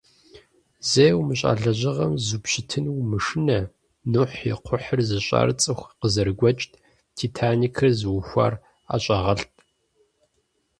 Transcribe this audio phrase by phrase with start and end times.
[0.89, 3.59] Зэи умыщӏа лэжьыгъэм зупщытыну умышынэ:
[4.11, 6.71] Нухь и кхъухьыр зыщӏар цӏыху къызэрыгуэкӏт,
[7.15, 8.53] «Титаникыр» зыухуар
[8.85, 9.51] ӏэщӏагъэлӏт.